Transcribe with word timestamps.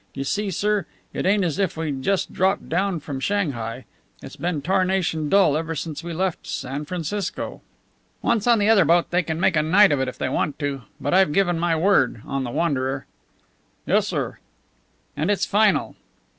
You 0.15 0.23
see, 0.23 0.49
sir, 0.49 0.87
it 1.13 1.27
ain't 1.27 1.43
as 1.43 1.59
if 1.59 1.77
we'd 1.77 2.01
just 2.01 2.33
dropped 2.33 2.67
down 2.67 3.01
from 3.01 3.19
Shanghai. 3.19 3.85
It's 4.23 4.35
been 4.35 4.63
tarnation 4.63 5.29
dull 5.29 5.55
ever 5.55 5.75
since 5.75 6.03
we 6.03 6.11
left 6.11 6.47
San 6.47 6.85
Francisco." 6.85 7.61
"Once 8.23 8.47
on 8.47 8.57
the 8.57 8.67
other 8.67 8.83
boat, 8.83 9.11
they 9.11 9.21
can 9.21 9.39
make 9.39 9.55
a 9.55 9.61
night 9.61 9.91
of 9.91 9.99
it 9.99 10.07
if 10.07 10.17
they 10.17 10.27
want 10.27 10.57
to. 10.57 10.81
But 10.99 11.13
I've 11.13 11.31
given 11.33 11.59
my 11.59 11.75
word 11.75 12.23
on 12.25 12.43
the 12.43 12.49
Wanderer." 12.49 13.05
"Yes, 13.85 14.07
sir." 14.07 14.39
"And 15.15 15.29
it's 15.29 15.45
final." 15.45 15.95